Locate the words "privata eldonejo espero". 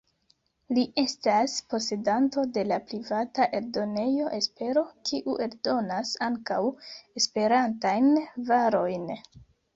2.91-4.83